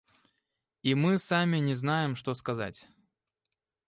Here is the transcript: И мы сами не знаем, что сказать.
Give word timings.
И 0.81 0.95
мы 0.95 1.19
сами 1.19 1.57
не 1.57 1.75
знаем, 1.75 2.15
что 2.15 2.33
сказать. 2.33 2.87